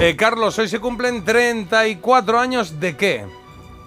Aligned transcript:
Eh, 0.00 0.14
Carlos, 0.16 0.56
hoy 0.60 0.68
se 0.68 0.78
cumplen 0.78 1.24
34 1.24 2.38
años 2.38 2.78
de 2.78 2.96
qué? 2.96 3.24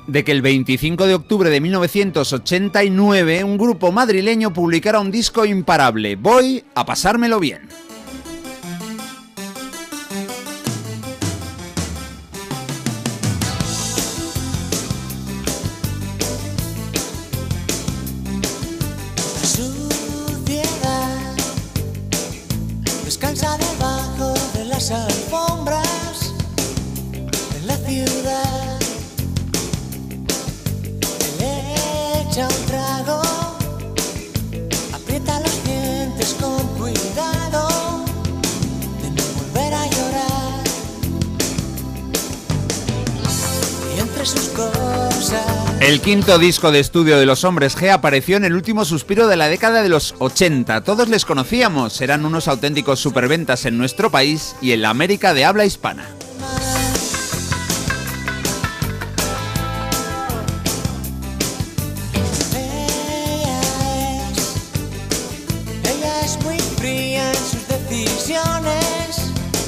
de 0.07 0.23
que 0.23 0.31
el 0.31 0.41
25 0.41 1.07
de 1.07 1.13
octubre 1.13 1.49
de 1.49 1.61
1989 1.61 3.43
un 3.45 3.57
grupo 3.57 3.91
madrileño 3.93 4.51
publicara 4.51 4.99
un 4.99 5.11
disco 5.11 5.45
imparable, 5.45 6.17
Voy 6.17 6.65
a 6.75 6.85
pasármelo 6.85 7.39
bien. 7.39 7.69
El 45.81 45.99
quinto 45.99 46.37
disco 46.37 46.71
de 46.71 46.79
estudio 46.79 47.17
de 47.17 47.25
los 47.25 47.43
hombres 47.43 47.75
G 47.75 47.89
apareció 47.91 48.37
en 48.37 48.45
el 48.45 48.53
último 48.53 48.85
suspiro 48.85 49.27
de 49.27 49.35
la 49.35 49.47
década 49.47 49.81
de 49.81 49.89
los 49.89 50.13
80. 50.19 50.83
Todos 50.83 51.09
les 51.09 51.25
conocíamos, 51.25 51.99
eran 52.01 52.23
unos 52.23 52.47
auténticos 52.47 52.99
superventas 52.99 53.65
en 53.65 53.77
nuestro 53.77 54.11
país 54.11 54.55
y 54.61 54.73
en 54.73 54.83
la 54.83 54.89
América 54.91 55.33
de 55.33 55.43
habla 55.43 55.65
hispana. 55.65 56.05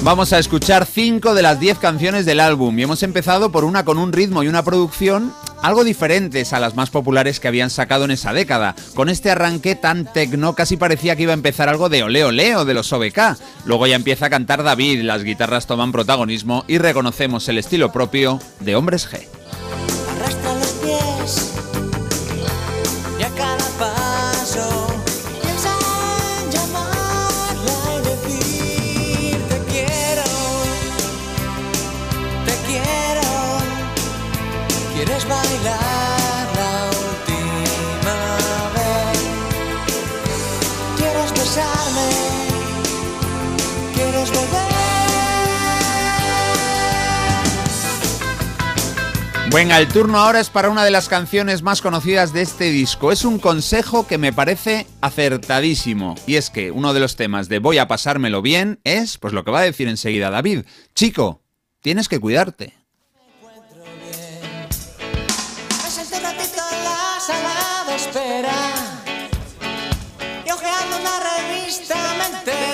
Vamos 0.04 0.34
a 0.34 0.38
escuchar 0.38 0.84
5 0.84 1.32
de 1.32 1.40
las 1.40 1.58
10 1.58 1.78
canciones 1.78 2.26
del 2.26 2.38
álbum 2.38 2.78
y 2.78 2.82
hemos 2.82 3.02
empezado 3.02 3.50
por 3.50 3.64
una 3.64 3.86
con 3.86 3.96
un 3.96 4.12
ritmo 4.12 4.42
y 4.42 4.48
una 4.48 4.62
producción 4.62 5.32
algo 5.62 5.82
diferentes 5.82 6.52
a 6.52 6.60
las 6.60 6.74
más 6.74 6.90
populares 6.90 7.40
que 7.40 7.48
habían 7.48 7.70
sacado 7.70 8.04
en 8.04 8.10
esa 8.10 8.34
década. 8.34 8.74
Con 8.94 9.08
este 9.08 9.30
arranque 9.30 9.74
tan 9.76 10.04
tecno 10.04 10.54
casi 10.54 10.76
parecía 10.76 11.16
que 11.16 11.22
iba 11.22 11.32
a 11.32 11.34
empezar 11.34 11.70
algo 11.70 11.88
de 11.88 12.02
Ole 12.02 12.22
Ole 12.22 12.54
o 12.54 12.66
de 12.66 12.74
los 12.74 12.92
OBK. 12.92 13.38
Luego 13.64 13.86
ya 13.86 13.96
empieza 13.96 14.26
a 14.26 14.30
cantar 14.30 14.62
David, 14.62 15.00
las 15.00 15.24
guitarras 15.24 15.66
toman 15.66 15.90
protagonismo 15.90 16.66
y 16.68 16.76
reconocemos 16.76 17.48
el 17.48 17.56
estilo 17.56 17.90
propio 17.90 18.38
de 18.60 18.76
Hombres 18.76 19.08
G. 19.10 19.33
besarme? 41.54 42.10
¿Quieres 43.94 44.30
volver? 44.30 44.74
Venga, 49.52 49.78
el 49.78 49.86
turno 49.86 50.18
ahora 50.18 50.40
es 50.40 50.50
para 50.50 50.68
una 50.68 50.84
de 50.84 50.90
las 50.90 51.08
canciones 51.08 51.62
más 51.62 51.80
conocidas 51.80 52.32
de 52.32 52.42
este 52.42 52.70
disco. 52.70 53.12
Es 53.12 53.24
un 53.24 53.38
consejo 53.38 54.04
que 54.08 54.18
me 54.18 54.32
parece 54.32 54.88
acertadísimo. 55.00 56.16
Y 56.26 56.34
es 56.36 56.50
que 56.50 56.72
uno 56.72 56.92
de 56.92 56.98
los 56.98 57.14
temas 57.14 57.48
de 57.48 57.60
Voy 57.60 57.78
a 57.78 57.86
pasármelo 57.86 58.42
bien 58.42 58.80
es, 58.82 59.16
pues 59.16 59.32
lo 59.32 59.44
que 59.44 59.52
va 59.52 59.60
a 59.60 59.62
decir 59.64 59.86
enseguida 59.86 60.30
David. 60.30 60.64
Chico, 60.96 61.40
tienes 61.80 62.08
que 62.08 62.18
cuidarte. 62.18 62.74
Me 65.84 65.90
senté 65.90 66.16
un 66.16 66.22
ratito 66.24 66.62
en 66.72 66.84
la 66.84 67.20
sala 67.20 67.84
de 67.86 67.94
espera 67.94 68.83
diferente. 72.30 72.73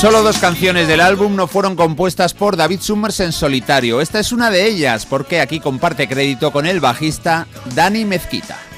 Solo 0.00 0.22
dos 0.22 0.38
canciones 0.38 0.88
del 0.88 1.02
álbum 1.02 1.36
no 1.36 1.46
fueron 1.46 1.76
compuestas 1.76 2.32
por 2.32 2.56
David 2.56 2.80
Summers 2.80 3.20
en 3.20 3.32
solitario. 3.32 4.00
Esta 4.00 4.18
es 4.18 4.32
una 4.32 4.50
de 4.50 4.66
ellas, 4.66 5.04
porque 5.04 5.42
aquí 5.42 5.60
comparte 5.60 6.08
crédito 6.08 6.52
con 6.52 6.64
el 6.64 6.80
bajista 6.80 7.46
Dani 7.74 8.06
Mezquita. 8.06 8.69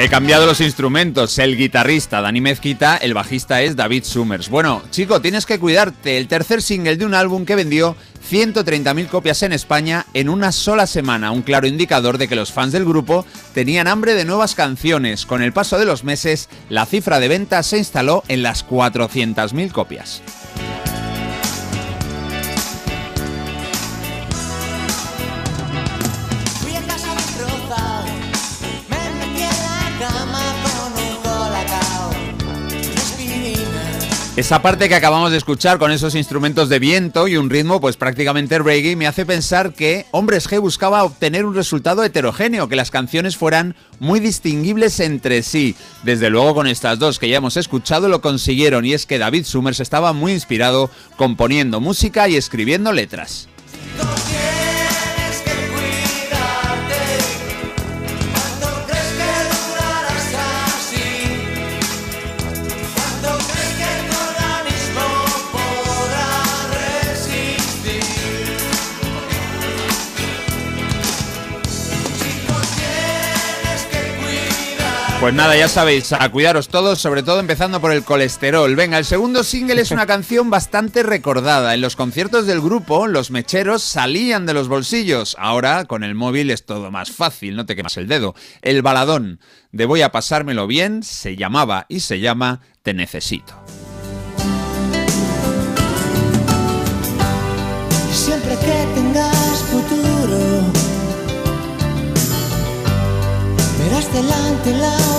He 0.00 0.08
cambiado 0.08 0.46
los 0.46 0.62
instrumentos. 0.62 1.38
El 1.38 1.58
guitarrista 1.58 2.22
Dani 2.22 2.40
Mezquita, 2.40 2.96
el 2.96 3.12
bajista 3.12 3.60
es 3.60 3.76
David 3.76 4.04
Summers. 4.04 4.48
Bueno, 4.48 4.80
chico, 4.90 5.20
tienes 5.20 5.44
que 5.44 5.58
cuidarte. 5.58 6.16
El 6.16 6.26
tercer 6.26 6.62
single 6.62 6.96
de 6.96 7.04
un 7.04 7.12
álbum 7.12 7.44
que 7.44 7.54
vendió 7.54 7.94
130.000 8.30 9.08
copias 9.08 9.42
en 9.42 9.52
España 9.52 10.06
en 10.14 10.30
una 10.30 10.52
sola 10.52 10.86
semana. 10.86 11.32
Un 11.32 11.42
claro 11.42 11.66
indicador 11.66 12.16
de 12.16 12.28
que 12.28 12.34
los 12.34 12.50
fans 12.50 12.72
del 12.72 12.86
grupo 12.86 13.26
tenían 13.52 13.88
hambre 13.88 14.14
de 14.14 14.24
nuevas 14.24 14.54
canciones. 14.54 15.26
Con 15.26 15.42
el 15.42 15.52
paso 15.52 15.78
de 15.78 15.84
los 15.84 16.02
meses, 16.02 16.48
la 16.70 16.86
cifra 16.86 17.20
de 17.20 17.28
ventas 17.28 17.66
se 17.66 17.76
instaló 17.76 18.24
en 18.28 18.42
las 18.42 18.66
400.000 18.66 19.70
copias. 19.70 20.22
Esa 34.40 34.62
parte 34.62 34.88
que 34.88 34.94
acabamos 34.94 35.32
de 35.32 35.36
escuchar 35.36 35.78
con 35.78 35.92
esos 35.92 36.14
instrumentos 36.14 36.70
de 36.70 36.78
viento 36.78 37.28
y 37.28 37.36
un 37.36 37.50
ritmo 37.50 37.78
pues 37.78 37.98
prácticamente 37.98 38.58
reggae 38.58 38.96
me 38.96 39.06
hace 39.06 39.26
pensar 39.26 39.74
que 39.74 40.06
Hombres 40.12 40.48
G 40.48 40.58
buscaba 40.58 41.04
obtener 41.04 41.44
un 41.44 41.54
resultado 41.54 42.02
heterogéneo, 42.04 42.66
que 42.66 42.74
las 42.74 42.90
canciones 42.90 43.36
fueran 43.36 43.76
muy 43.98 44.18
distinguibles 44.18 44.98
entre 45.00 45.42
sí. 45.42 45.76
Desde 46.04 46.30
luego 46.30 46.54
con 46.54 46.66
estas 46.68 46.98
dos 46.98 47.18
que 47.18 47.28
ya 47.28 47.36
hemos 47.36 47.58
escuchado 47.58 48.08
lo 48.08 48.22
consiguieron 48.22 48.86
y 48.86 48.94
es 48.94 49.04
que 49.04 49.18
David 49.18 49.44
Summers 49.44 49.78
estaba 49.78 50.14
muy 50.14 50.32
inspirado 50.32 50.88
componiendo 51.18 51.78
música 51.78 52.26
y 52.26 52.36
escribiendo 52.36 52.94
letras. 52.94 53.46
Pues 75.20 75.34
nada, 75.34 75.54
ya 75.54 75.68
sabéis, 75.68 76.14
a 76.14 76.30
cuidaros 76.30 76.68
todos, 76.68 76.98
sobre 76.98 77.22
todo 77.22 77.40
empezando 77.40 77.78
por 77.78 77.92
el 77.92 78.04
colesterol. 78.04 78.74
Venga, 78.74 78.96
el 78.96 79.04
segundo 79.04 79.44
single 79.44 79.82
es 79.82 79.90
una 79.90 80.06
canción 80.06 80.48
bastante 80.48 81.02
recordada. 81.02 81.74
En 81.74 81.82
los 81.82 81.94
conciertos 81.94 82.46
del 82.46 82.62
grupo, 82.62 83.06
los 83.06 83.30
mecheros 83.30 83.82
salían 83.82 84.46
de 84.46 84.54
los 84.54 84.68
bolsillos. 84.68 85.36
Ahora, 85.38 85.84
con 85.84 86.04
el 86.04 86.14
móvil 86.14 86.50
es 86.50 86.64
todo 86.64 86.90
más 86.90 87.10
fácil, 87.10 87.54
no 87.54 87.66
te 87.66 87.76
quemas 87.76 87.98
el 87.98 88.08
dedo. 88.08 88.34
El 88.62 88.80
baladón 88.80 89.40
de 89.72 89.84
Voy 89.84 90.00
a 90.00 90.10
pasármelo 90.10 90.66
bien 90.66 91.02
se 91.02 91.36
llamaba 91.36 91.84
y 91.90 92.00
se 92.00 92.18
llama 92.20 92.62
Te 92.82 92.94
necesito. 92.94 93.52
Siempre 98.10 98.56
que 98.56 98.86
tengas 98.94 99.64
futuro, 99.70 100.72
verás 103.78 104.12
delante 104.14 104.72
la 104.72 105.09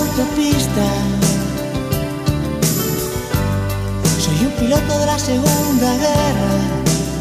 piloto 4.72 4.98
de 4.98 5.06
la 5.06 5.18
Segunda 5.18 5.96
Guerra, 5.96 6.52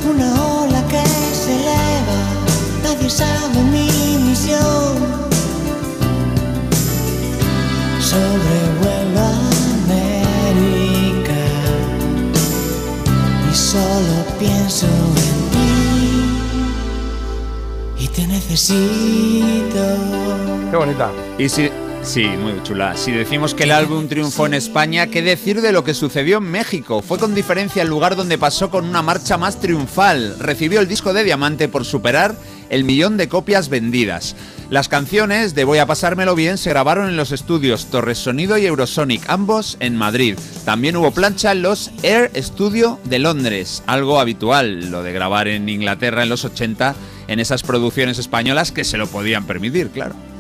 una 0.09 0.44
ola 0.62 0.81
que 0.88 1.03
se 1.33 1.56
eleva. 1.56 2.19
Nadie 2.83 3.09
sabe 3.09 3.62
mi 3.63 3.89
misión. 4.18 5.21
Sobrevuelo 8.00 9.21
América 9.86 11.42
y 13.51 13.53
solo 13.56 14.25
pienso 14.39 14.86
en 14.86 15.39
ti 15.53 15.74
y 18.03 18.07
te 18.07 18.27
necesito. 18.27 19.83
Qué 20.69 20.77
bonita. 20.77 21.09
Y 21.38 21.50
si... 21.50 21.71
Sí, 22.03 22.25
muy 22.25 22.62
chula. 22.63 22.98
Si 22.98 23.12
decimos 23.12 23.53
que 23.53 23.63
el 23.63 23.71
álbum 23.71 24.07
triunfó 24.07 24.48
en 24.48 24.56
España, 24.56 25.07
¿qué 25.07 25.21
decir 25.21 25.62
de 25.62 25.71
lo 25.71 25.83
que 25.83 25.94
sucedió 25.94 26.39
en 26.39 26.45
México? 26.45 27.01
Fue 27.01 27.19
con 27.19 27.36
diferencia 27.36 27.83
el 27.83 27.89
lugar 27.89 28.15
donde 28.15 28.39
pasó 28.39 28.71
con 28.71 28.86
una 28.86 29.03
marcha 29.03 29.38
más 29.38 29.59
triunfal. 29.59 30.36
Recibió 30.39 30.80
el 30.80 30.88
disco 30.88 31.13
de 31.13 31.24
diamante 31.24 31.69
por 31.69 31.86
superar 31.86 32.36
el 32.69 32.83
millón 32.86 33.18
de 33.18 33.30
copias 33.30 33.69
vendidas. 33.69 34.36
Las 34.69 34.89
canciones 34.89 35.53
de 35.53 35.63
Voy 35.63 35.77
a 35.77 35.86
pasármelo 35.86 36.33
bien 36.33 36.57
se 36.57 36.71
grabaron 36.71 37.07
en 37.07 37.18
los 37.18 37.31
estudios 37.31 37.86
Torres 37.86 38.18
Sonido 38.18 38.57
y 38.57 38.65
Eurosonic, 38.65 39.30
ambos 39.30 39.77
en 39.80 39.95
Madrid. 39.95 40.38
También 40.65 40.95
hubo 40.95 41.12
plancha 41.12 41.51
en 41.51 41.62
los 41.62 41.92
Air 42.01 42.31
Studio 42.36 43.00
de 43.03 43.19
Londres, 43.19 43.83
algo 43.86 44.19
habitual, 44.19 44.89
lo 44.89 45.03
de 45.03 45.13
grabar 45.13 45.48
en 45.48 45.69
Inglaterra 45.69 46.24
en 46.24 46.30
los 46.30 46.45
80 46.45 46.95
en 47.27 47.39
esas 47.39 47.63
producciones 47.63 48.18
españolas 48.18 48.71
que 48.71 48.83
se 48.83 48.98
lo 48.98 49.07
podían 49.07 49.45
permitir, 49.45 49.89
claro. 49.89 50.31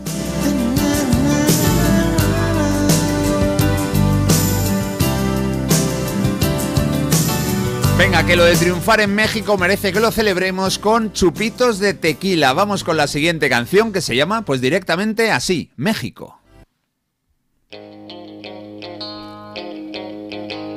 Venga, 8.01 8.25
que 8.25 8.35
lo 8.35 8.45
de 8.45 8.55
triunfar 8.55 8.99
en 8.99 9.13
México 9.13 9.59
merece 9.59 9.93
que 9.93 9.99
lo 9.99 10.09
celebremos 10.09 10.79
con 10.79 11.13
chupitos 11.13 11.77
de 11.77 11.93
tequila. 11.93 12.51
Vamos 12.51 12.83
con 12.83 12.97
la 12.97 13.05
siguiente 13.05 13.47
canción 13.47 13.93
que 13.93 14.01
se 14.01 14.15
llama 14.15 14.41
pues 14.41 14.59
directamente 14.59 15.29
así, 15.29 15.69
México. 15.75 16.41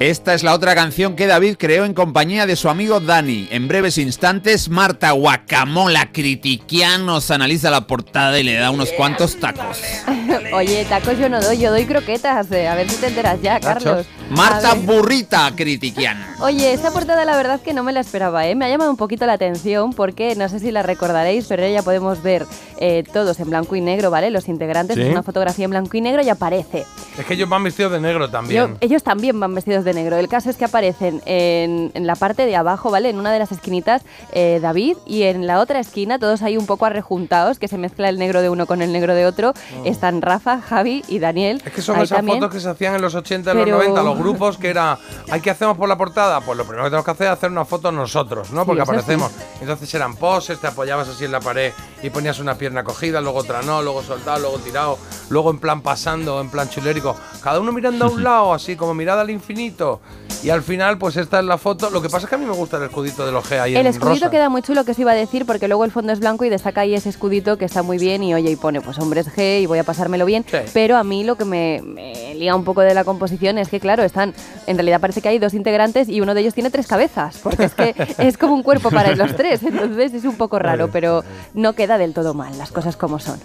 Esta 0.00 0.34
es 0.34 0.42
la 0.42 0.52
otra 0.52 0.74
canción 0.74 1.16
que 1.16 1.26
David 1.26 1.56
creó 1.58 1.86
en 1.86 1.94
compañía 1.94 2.46
de 2.46 2.56
su 2.56 2.68
amigo 2.68 3.00
Dani. 3.00 3.48
En 3.50 3.68
breves 3.68 3.96
instantes, 3.96 4.68
Marta 4.68 5.12
Guacamola 5.12 6.12
Critiquian 6.12 7.06
nos 7.06 7.30
analiza 7.30 7.70
la 7.70 7.86
portada 7.86 8.38
y 8.38 8.42
le 8.42 8.52
da 8.54 8.70
unos 8.70 8.90
cuantos 8.92 9.40
tacos. 9.40 9.80
Oye, 10.52 10.84
tacos 10.90 11.18
yo 11.18 11.30
no 11.30 11.40
doy, 11.40 11.58
yo 11.58 11.70
doy 11.70 11.86
croquetas. 11.86 12.52
eh, 12.52 12.68
A 12.68 12.74
ver 12.74 12.90
si 12.90 12.96
te 12.96 13.06
enteras 13.06 13.40
ya, 13.40 13.58
Carlos. 13.60 14.04
Marta. 14.36 14.74
Burrita 14.74 15.52
Critiquian. 15.54 16.18
Oye, 16.40 16.72
esta 16.72 16.90
portada 16.90 17.24
la 17.24 17.36
verdad 17.36 17.60
que 17.60 17.72
no 17.72 17.82
me 17.82 17.92
la 17.92 18.00
esperaba, 18.00 18.46
¿eh? 18.46 18.54
Me 18.54 18.64
ha 18.64 18.68
llamado 18.68 18.90
un 18.90 18.96
poquito 18.96 19.26
la 19.26 19.34
atención 19.34 19.92
porque 19.92 20.34
no 20.36 20.48
sé 20.48 20.58
si 20.60 20.70
la 20.70 20.82
recordaréis, 20.82 21.46
pero 21.46 21.66
ya 21.68 21.82
podemos 21.82 22.22
ver 22.22 22.46
eh, 22.78 23.04
todos 23.12 23.38
en 23.40 23.50
blanco 23.50 23.76
y 23.76 23.80
negro, 23.80 24.10
¿vale? 24.10 24.30
Los 24.30 24.48
integrantes, 24.48 24.96
Sí. 24.96 25.02
es 25.02 25.10
una 25.10 25.22
fotografía 25.22 25.64
en 25.64 25.70
blanco 25.70 25.96
y 25.96 26.00
negro 26.00 26.22
y 26.22 26.28
aparece. 26.28 26.84
Es 27.18 27.24
que 27.24 27.34
ellos 27.34 27.48
van 27.48 27.62
vestidos 27.62 27.92
de 27.92 28.00
negro 28.00 28.28
también. 28.30 28.68
Yo- 28.72 28.76
ellos 28.80 29.02
también 29.02 29.38
van 29.38 29.54
vestidos 29.54 29.84
de 29.84 29.94
negro. 29.94 30.16
El 30.16 30.28
caso 30.28 30.50
es 30.50 30.56
que 30.56 30.64
aparecen 30.64 31.22
en, 31.26 31.92
en 31.94 32.06
la 32.06 32.16
parte 32.16 32.44
de 32.46 32.56
abajo, 32.56 32.90
¿vale? 32.90 33.08
En 33.10 33.18
una 33.18 33.32
de 33.32 33.38
las 33.38 33.52
esquinitas, 33.52 34.02
eh, 34.32 34.58
David, 34.60 34.96
y 35.06 35.22
en 35.22 35.46
la 35.46 35.60
otra 35.60 35.78
esquina, 35.78 36.18
todos 36.18 36.42
ahí 36.42 36.56
un 36.56 36.66
poco 36.66 36.86
arrejuntados, 36.86 37.58
que 37.58 37.68
se 37.68 37.78
mezcla 37.78 38.08
el 38.08 38.18
negro 38.18 38.42
de 38.42 38.48
uno 38.50 38.66
con 38.66 38.82
el 38.82 38.92
negro 38.92 39.14
de 39.14 39.26
otro. 39.26 39.54
Están 39.84 40.20
Rafa, 40.22 40.60
Javi 40.60 41.04
y 41.08 41.18
Daniel. 41.20 41.60
Oh. 41.64 41.68
Es 41.68 41.72
que 41.74 41.82
son 41.82 41.96
Ahí 41.96 42.02
esas 42.02 42.16
también. 42.18 42.38
fotos 42.38 42.52
que 42.54 42.60
se 42.60 42.68
hacían 42.68 42.94
en 42.96 43.02
los 43.02 43.14
80, 43.14 43.52
en 43.52 43.56
Pero- 43.58 43.70
los 43.70 43.78
90, 43.86 44.02
los 44.02 44.18
grupos 44.24 44.58
que 44.58 44.68
era, 44.70 44.98
¿hay 45.30 45.40
qué 45.40 45.50
hacemos 45.50 45.76
por 45.76 45.88
la 45.88 45.96
portada? 45.96 46.40
Pues 46.40 46.56
lo 46.58 46.64
primero 46.64 46.84
que 46.84 46.90
tenemos 46.90 47.04
que 47.04 47.10
hacer 47.12 47.26
es 47.28 47.32
hacer 47.32 47.50
una 47.50 47.64
foto 47.64 47.92
nosotros, 47.92 48.50
¿no? 48.50 48.62
Sí, 48.62 48.66
Porque 48.66 48.82
sí. 48.82 48.88
aparecemos. 48.90 49.32
Entonces 49.60 49.94
eran 49.94 50.16
poses, 50.16 50.58
te 50.60 50.66
apoyabas 50.66 51.08
así 51.08 51.24
en 51.24 51.32
la 51.32 51.40
pared 51.40 51.72
y 52.02 52.10
ponías 52.10 52.38
una 52.38 52.54
pierna 52.56 52.84
cogida, 52.84 53.20
luego 53.20 53.38
otra 53.38 53.62
no, 53.62 53.82
luego 53.82 54.02
soltado, 54.02 54.40
luego 54.40 54.58
tirado, 54.58 54.98
luego 55.30 55.50
en 55.50 55.58
plan 55.58 55.80
pasando, 55.82 56.40
en 56.40 56.50
plan 56.50 56.68
chulérico. 56.68 57.16
Cada 57.42 57.60
uno 57.60 57.72
mirando 57.72 58.06
a 58.06 58.08
un 58.08 58.22
lado, 58.22 58.52
así 58.54 58.76
como 58.76 58.94
mirada 58.94 59.22
al 59.22 59.30
infinito. 59.30 60.00
Y 60.42 60.50
al 60.50 60.62
final, 60.62 60.98
pues 60.98 61.16
esta 61.16 61.38
es 61.38 61.44
la 61.46 61.56
foto. 61.56 61.88
Lo 61.88 62.02
que 62.02 62.08
pasa 62.10 62.26
es 62.26 62.28
que 62.28 62.34
a 62.34 62.38
mí 62.38 62.44
me 62.44 62.52
gusta 62.52 62.76
el 62.76 62.82
escudito 62.84 63.24
de 63.24 63.32
los 63.32 63.44
G 63.50 63.58
ahí 63.60 63.72
El 63.74 63.80
en 63.82 63.86
escudito 63.86 64.26
rosa. 64.26 64.30
queda 64.30 64.48
muy 64.50 64.60
chulo, 64.60 64.84
que 64.84 64.90
os 64.92 64.98
iba 64.98 65.12
a 65.12 65.14
decir, 65.14 65.46
porque 65.46 65.68
luego 65.68 65.84
el 65.86 65.90
fondo 65.90 66.12
es 66.12 66.20
blanco 66.20 66.44
y 66.44 66.50
destaca 66.50 66.82
ahí 66.82 66.94
ese 66.94 67.08
escudito 67.08 67.56
que 67.56 67.64
está 67.64 67.82
muy 67.82 67.96
bien 67.96 68.22
y 68.22 68.34
oye, 68.34 68.50
y 68.50 68.56
pone 68.56 68.82
pues 68.82 68.98
hombres 68.98 69.26
G 69.34 69.62
y 69.62 69.66
voy 69.66 69.78
a 69.78 69.84
pasármelo 69.84 70.26
bien. 70.26 70.44
Sí. 70.50 70.58
Pero 70.74 70.98
a 70.98 71.04
mí 71.04 71.24
lo 71.24 71.36
que 71.36 71.46
me, 71.46 71.80
me 71.82 72.34
lía 72.34 72.54
un 72.54 72.64
poco 72.64 72.82
de 72.82 72.92
la 72.92 73.04
composición 73.04 73.56
es 73.56 73.68
que, 73.70 73.80
claro, 73.80 74.02
están, 74.06 74.34
en 74.66 74.76
realidad 74.76 75.00
parece 75.00 75.20
que 75.20 75.28
hay 75.28 75.38
dos 75.38 75.54
integrantes 75.54 76.08
y 76.08 76.20
uno 76.20 76.34
de 76.34 76.40
ellos 76.42 76.54
tiene 76.54 76.70
tres 76.70 76.86
cabezas, 76.86 77.38
porque 77.42 77.64
es 77.64 77.74
que 77.74 77.94
es 78.18 78.38
como 78.38 78.54
un 78.54 78.62
cuerpo 78.62 78.90
para 78.90 79.14
los 79.14 79.34
tres, 79.36 79.62
entonces 79.62 80.14
es 80.14 80.24
un 80.24 80.36
poco 80.36 80.58
raro, 80.58 80.88
pero 80.90 81.24
no 81.54 81.72
queda 81.74 81.98
del 81.98 82.12
todo 82.14 82.34
mal, 82.34 82.56
las 82.58 82.70
cosas 82.70 82.96
como 82.96 83.18
son. 83.18 83.40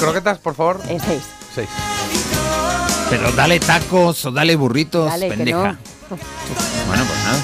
Croquetas, 0.00 0.38
por 0.38 0.54
favor. 0.54 0.80
Eh, 0.88 0.98
seis. 1.04 1.22
Seis. 1.54 1.68
Pero 3.10 3.30
dale 3.32 3.60
tacos 3.60 4.24
o 4.24 4.30
dale 4.32 4.56
burritos, 4.56 5.08
Dale, 5.10 5.28
que 5.28 5.36
pendeja. 5.36 5.72
no. 5.72 5.78
Bueno, 6.88 7.04
pues 7.06 7.18
nada. 7.24 7.38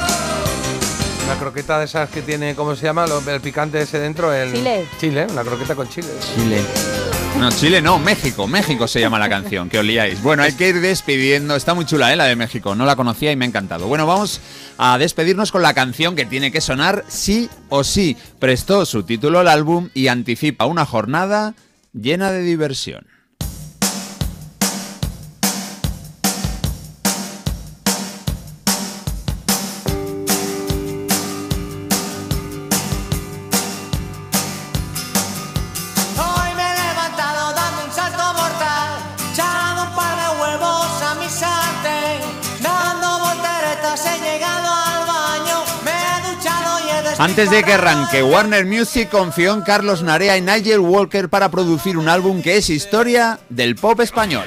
Una 1.26 1.38
croqueta 1.38 1.78
de 1.78 1.84
esas 1.84 2.10
que 2.10 2.22
tiene, 2.22 2.54
¿cómo 2.56 2.74
se 2.74 2.84
llama? 2.84 3.04
El 3.26 3.40
picante 3.40 3.80
ese 3.80 3.98
dentro. 4.00 4.32
El 4.32 4.52
Chile. 4.52 4.86
Chile, 4.98 5.26
una 5.30 5.42
croqueta 5.42 5.74
con 5.76 5.88
chile. 5.88 6.08
Chile. 6.34 6.60
No, 7.38 7.50
Chile 7.50 7.80
no, 7.80 7.98
México. 7.98 8.46
México 8.46 8.86
se 8.86 9.00
llama 9.00 9.18
la 9.18 9.28
canción, 9.28 9.70
que 9.70 9.78
os 9.78 9.84
liáis. 9.84 10.22
Bueno, 10.22 10.42
hay 10.42 10.52
que 10.52 10.68
ir 10.68 10.80
despidiendo. 10.80 11.56
Está 11.56 11.72
muy 11.72 11.86
chula, 11.86 12.12
¿eh? 12.12 12.16
La 12.16 12.24
de 12.24 12.36
México. 12.36 12.74
No 12.74 12.84
la 12.84 12.96
conocía 12.96 13.32
y 13.32 13.36
me 13.36 13.46
ha 13.46 13.48
encantado. 13.48 13.86
Bueno, 13.86 14.06
vamos 14.06 14.40
a 14.76 14.98
despedirnos 14.98 15.50
con 15.50 15.62
la 15.62 15.72
canción 15.72 16.16
que 16.16 16.26
tiene 16.26 16.52
que 16.52 16.60
sonar 16.60 17.04
sí 17.08 17.48
o 17.70 17.82
sí. 17.82 18.16
Prestó 18.38 18.84
su 18.84 19.04
título 19.04 19.38
al 19.38 19.48
álbum 19.48 19.88
y 19.94 20.08
anticipa 20.08 20.66
una 20.66 20.84
jornada 20.84 21.54
llena 21.94 22.30
de 22.30 22.42
diversión. 22.42 23.06
Antes 47.20 47.50
de 47.50 47.62
que 47.62 47.74
arranque, 47.74 48.22
Warner 48.22 48.64
Music 48.64 49.10
confió 49.10 49.52
en 49.52 49.60
Carlos 49.60 50.02
Narea 50.02 50.38
y 50.38 50.40
Nigel 50.40 50.80
Walker 50.80 51.28
para 51.28 51.50
producir 51.50 51.98
un 51.98 52.08
álbum 52.08 52.40
que 52.40 52.56
es 52.56 52.70
historia 52.70 53.38
del 53.50 53.76
pop 53.76 54.00
español. 54.00 54.46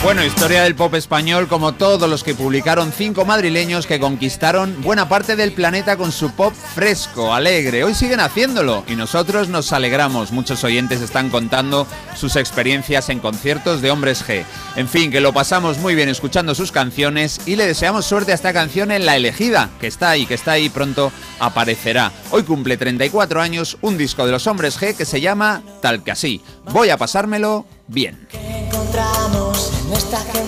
Bueno, 0.00 0.24
historia 0.24 0.62
del 0.62 0.76
pop 0.76 0.94
español 0.94 1.48
como 1.48 1.74
todos 1.74 2.08
los 2.08 2.22
que 2.22 2.34
publicaron 2.34 2.92
cinco 2.92 3.24
madrileños 3.24 3.86
que 3.86 3.98
conquistaron 3.98 4.80
buena 4.80 5.08
parte 5.08 5.34
del 5.34 5.52
planeta 5.52 5.96
con 5.96 6.12
su 6.12 6.30
pop 6.30 6.54
fresco, 6.54 7.34
alegre. 7.34 7.82
Hoy 7.82 7.94
siguen 7.94 8.20
haciéndolo 8.20 8.84
y 8.86 8.94
nosotros 8.94 9.48
nos 9.48 9.72
alegramos. 9.72 10.30
Muchos 10.30 10.62
oyentes 10.62 11.00
están 11.00 11.30
contando 11.30 11.86
sus 12.14 12.36
experiencias 12.36 13.08
en 13.08 13.18
conciertos 13.18 13.82
de 13.82 13.90
Hombres 13.90 14.24
G. 14.24 14.44
En 14.76 14.88
fin, 14.88 15.10
que 15.10 15.20
lo 15.20 15.32
pasamos 15.32 15.78
muy 15.78 15.96
bien 15.96 16.08
escuchando 16.08 16.54
sus 16.54 16.70
canciones 16.70 17.40
y 17.44 17.56
le 17.56 17.66
deseamos 17.66 18.06
suerte 18.06 18.30
a 18.30 18.36
esta 18.36 18.52
canción 18.52 18.92
en 18.92 19.04
La 19.04 19.16
Elegida, 19.16 19.68
que 19.80 19.88
está 19.88 20.10
ahí, 20.10 20.26
que 20.26 20.34
está 20.34 20.52
ahí 20.52 20.68
pronto 20.68 21.10
aparecerá. 21.40 22.12
Hoy 22.30 22.44
cumple 22.44 22.76
34 22.76 23.40
años 23.40 23.76
un 23.80 23.98
disco 23.98 24.24
de 24.24 24.32
los 24.32 24.46
Hombres 24.46 24.80
G 24.80 24.94
que 24.94 25.04
se 25.04 25.20
llama 25.20 25.62
Tal 25.82 26.04
que 26.04 26.12
así. 26.12 26.40
Voy 26.72 26.90
a 26.90 26.96
pasármelo 26.96 27.66
bien. 27.88 28.28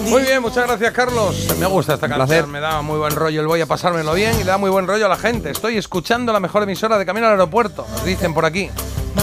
Muy 0.08 0.22
bien, 0.22 0.42
muchas 0.42 0.66
gracias, 0.66 0.92
Carlos. 0.92 1.46
Me 1.58 1.66
gusta 1.66 1.94
esta 1.94 2.08
canción, 2.08 2.50
me 2.50 2.60
da 2.60 2.82
muy 2.82 2.98
buen 2.98 3.14
rollo. 3.14 3.40
El 3.40 3.46
voy 3.46 3.60
a 3.60 3.66
pasármelo 3.66 4.12
bien 4.14 4.34
y 4.34 4.38
le 4.38 4.44
da 4.50 4.58
muy 4.58 4.70
buen 4.70 4.86
rollo 4.86 5.06
a 5.06 5.08
la 5.08 5.16
gente. 5.16 5.50
Estoy 5.50 5.76
escuchando 5.76 6.32
la 6.32 6.40
mejor 6.40 6.62
emisora 6.62 6.98
de 6.98 7.06
camino 7.06 7.26
al 7.26 7.32
aeropuerto, 7.32 7.86
nos 7.92 8.04
dicen 8.04 8.34
por 8.34 8.44
aquí. 8.44 8.70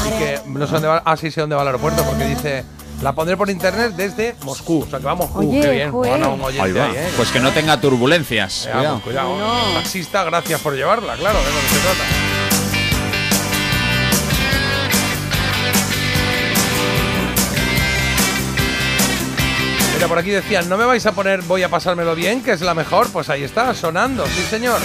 Y 0.07 0.09
que 0.19 0.39
no 0.45 0.65
sé 0.65 0.73
dónde 0.73 0.87
va. 0.87 1.01
Ah, 1.05 1.15
sí, 1.17 1.31
sé 1.31 1.41
dónde 1.41 1.55
va 1.55 1.61
el 1.61 1.67
aeropuerto, 1.69 2.03
porque 2.03 2.25
dice 2.25 2.63
La 3.01 3.13
pondré 3.13 3.37
por 3.37 3.49
internet 3.49 3.93
desde 3.95 4.35
Moscú. 4.43 4.83
O 4.85 4.89
sea 4.89 4.99
que 4.99 5.05
vamos, 5.05 5.29
Moscú, 5.29 5.49
Oye, 5.49 5.61
qué 5.61 5.69
bien. 5.69 5.91
Bueno, 5.91 6.33
un 6.33 6.41
oyente 6.41 6.65
Ahí 6.65 6.73
va. 6.73 6.85
ahí, 6.85 6.95
¿eh? 6.95 7.09
Pues 7.15 7.29
que 7.29 7.39
no 7.39 7.51
tenga 7.51 7.79
turbulencias. 7.79 8.65
Veamos, 8.65 9.01
Cuidado. 9.03 9.29
cuidado. 9.29 9.53
Bueno. 9.59 9.73
Taxista, 9.75 10.23
gracias 10.23 10.59
por 10.61 10.73
llevarla, 10.75 11.15
claro, 11.15 11.37
de 11.39 11.45
lo 11.45 11.59
que 11.61 11.67
se 11.67 11.79
trata. 11.79 12.03
Mira, 19.97 20.09
por 20.09 20.19
aquí 20.19 20.29
decían, 20.29 20.69
¿no 20.69 20.77
me 20.77 20.85
vais 20.85 21.03
a 21.07 21.11
poner 21.13 21.41
voy 21.41 21.63
a 21.63 21.69
pasármelo 21.69 22.13
bien, 22.13 22.43
que 22.43 22.51
es 22.51 22.61
la 22.61 22.75
mejor? 22.75 23.11
Pues 23.11 23.31
ahí 23.31 23.41
está, 23.41 23.73
sonando, 23.73 24.27
sí 24.27 24.43
señor. 24.43 24.79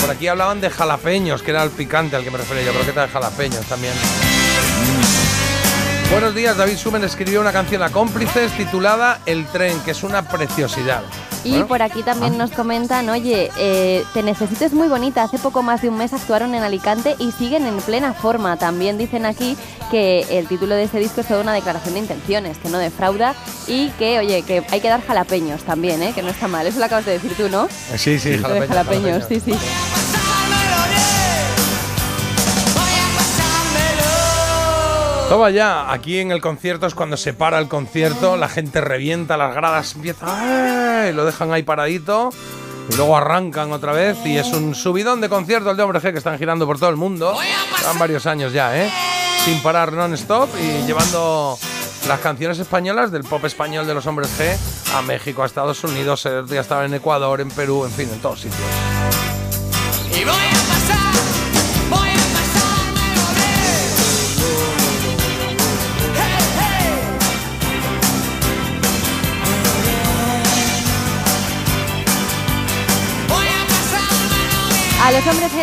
Por 0.00 0.08
aquí 0.08 0.26
hablaban 0.26 0.58
de 0.62 0.70
jalapeños, 0.70 1.42
que 1.42 1.50
era 1.50 1.62
el 1.62 1.68
picante 1.68 2.16
al 2.16 2.24
que 2.24 2.30
me 2.30 2.38
refería 2.38 2.64
yo, 2.64 2.72
croqueta 2.72 3.02
de 3.02 3.08
jalapeños 3.12 3.66
también. 3.66 3.92
Buenos 6.10 6.34
días, 6.34 6.56
David 6.56 6.78
Sumen 6.78 7.04
escribió 7.04 7.42
una 7.42 7.52
canción 7.52 7.82
a 7.82 7.90
cómplices 7.90 8.50
titulada 8.52 9.20
El 9.26 9.44
tren, 9.48 9.78
que 9.80 9.90
es 9.90 10.02
una 10.02 10.26
preciosidad. 10.26 11.02
Y 11.44 11.50
Bueno, 11.50 11.66
por 11.66 11.82
aquí 11.82 12.02
también 12.02 12.36
nos 12.36 12.50
comentan, 12.50 13.08
oye, 13.08 13.50
eh, 13.58 14.04
Te 14.14 14.22
Necesito 14.22 14.64
es 14.64 14.72
muy 14.72 14.88
bonita. 14.88 15.22
Hace 15.22 15.38
poco 15.38 15.62
más 15.62 15.82
de 15.82 15.88
un 15.88 15.96
mes 15.96 16.12
actuaron 16.12 16.54
en 16.54 16.62
Alicante 16.62 17.16
y 17.18 17.32
siguen 17.32 17.66
en 17.66 17.76
plena 17.78 18.12
forma. 18.12 18.56
También 18.56 18.98
dicen 18.98 19.26
aquí 19.26 19.56
que 19.90 20.26
el 20.30 20.46
título 20.46 20.74
de 20.74 20.84
este 20.84 20.98
disco 20.98 21.20
es 21.20 21.28
toda 21.28 21.40
una 21.40 21.52
declaración 21.52 21.94
de 21.94 22.00
intenciones, 22.00 22.58
que 22.58 22.68
no 22.68 22.78
defrauda 22.78 23.34
y 23.66 23.88
que, 23.90 24.18
oye, 24.18 24.42
que 24.42 24.64
hay 24.70 24.80
que 24.80 24.88
dar 24.88 25.04
jalapeños 25.04 25.62
también, 25.62 26.02
¿eh? 26.02 26.12
que 26.14 26.22
no 26.22 26.28
está 26.28 26.48
mal. 26.48 26.66
Eso 26.66 26.78
lo 26.78 26.84
acabas 26.84 27.06
de 27.06 27.12
decir 27.12 27.34
tú, 27.36 27.48
¿no? 27.48 27.68
Sí, 27.96 28.18
sí, 28.18 28.30
de 28.30 28.66
jalapeños, 28.66 29.24
sí, 29.28 29.40
sí. 29.40 29.52
Toma 35.28 35.50
ya, 35.50 35.92
aquí 35.92 36.20
en 36.20 36.30
el 36.32 36.40
concierto 36.40 36.86
es 36.86 36.94
cuando 36.94 37.18
se 37.18 37.34
para 37.34 37.58
el 37.58 37.68
concierto, 37.68 38.38
la 38.38 38.48
gente 38.48 38.80
revienta 38.80 39.36
las 39.36 39.54
gradas, 39.54 39.94
empieza, 39.94 40.24
¡ay! 40.26 41.12
lo 41.12 41.26
dejan 41.26 41.52
ahí 41.52 41.62
paradito 41.62 42.30
y 42.90 42.96
luego 42.96 43.14
arrancan 43.14 43.70
otra 43.72 43.92
vez 43.92 44.16
y 44.24 44.38
es 44.38 44.46
un 44.54 44.74
subidón 44.74 45.20
de 45.20 45.28
concierto 45.28 45.70
el 45.70 45.76
de 45.76 45.82
Hombre 45.82 46.00
G 46.00 46.12
que 46.12 46.18
están 46.18 46.38
girando 46.38 46.66
por 46.66 46.78
todo 46.78 46.88
el 46.88 46.96
mundo. 46.96 47.36
Llevan 47.78 47.98
varios 47.98 48.24
años 48.26 48.54
ya, 48.54 48.74
¿eh? 48.82 48.90
Sin 49.44 49.62
parar 49.62 49.92
non-stop 49.92 50.48
y 50.62 50.86
llevando 50.86 51.58
las 52.08 52.20
canciones 52.20 52.58
españolas 52.58 53.12
del 53.12 53.24
pop 53.24 53.44
español 53.44 53.86
de 53.86 53.92
los 53.92 54.06
Hombres 54.06 54.30
G 54.38 54.56
a 54.96 55.02
México, 55.02 55.42
a 55.42 55.46
Estados 55.46 55.84
Unidos, 55.84 56.26
ya 56.48 56.60
estaba 56.60 56.86
en 56.86 56.94
Ecuador, 56.94 57.42
en 57.42 57.50
Perú, 57.50 57.84
en 57.84 57.90
fin, 57.90 58.08
en 58.10 58.18
todos 58.20 58.40
sitios. 58.40 58.87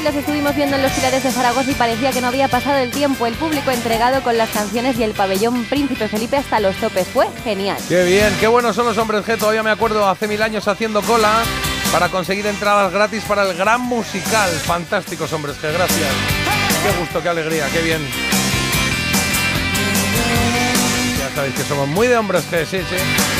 Los 0.05 0.15
estuvimos 0.15 0.55
viendo 0.55 0.75
en 0.75 0.83
los 0.83 0.91
pilares 0.91 1.23
de 1.23 1.31
Zaragoza 1.31 1.71
y 1.71 1.73
parecía 1.73 2.11
que 2.11 2.21
no 2.21 2.27
había 2.27 2.47
pasado 2.47 2.77
el 2.77 2.91
tiempo. 2.91 3.25
El 3.25 3.33
público 3.33 3.71
entregado 3.71 4.21
con 4.21 4.37
las 4.37 4.51
canciones 4.51 4.99
y 4.99 5.03
el 5.03 5.13
pabellón 5.13 5.65
Príncipe 5.65 6.07
Felipe 6.07 6.37
hasta 6.37 6.59
los 6.59 6.75
topes. 6.75 7.07
Fue 7.07 7.27
genial. 7.43 7.77
Qué 7.89 8.03
bien, 8.03 8.31
qué 8.39 8.45
buenos 8.45 8.75
son 8.75 8.85
los 8.85 8.99
hombres 8.99 9.25
G. 9.25 9.35
Todavía 9.35 9.63
me 9.63 9.71
acuerdo 9.71 10.07
hace 10.07 10.27
mil 10.27 10.43
años 10.43 10.67
haciendo 10.67 11.01
cola 11.01 11.41
para 11.91 12.09
conseguir 12.09 12.45
entradas 12.45 12.93
gratis 12.93 13.23
para 13.23 13.49
el 13.49 13.57
gran 13.57 13.81
musical. 13.81 14.51
Fantásticos 14.51 15.33
hombres 15.33 15.55
G, 15.57 15.73
gracias. 15.73 16.09
Qué 16.83 16.99
gusto, 16.99 17.23
qué 17.23 17.29
alegría, 17.29 17.65
qué 17.73 17.81
bien. 17.81 18.07
Ya 21.17 21.35
sabéis 21.35 21.55
que 21.55 21.63
somos 21.63 21.87
muy 21.87 22.05
de 22.05 22.17
hombres 22.17 22.43
G, 22.51 22.63
sí, 22.65 22.77
sí. 22.87 23.34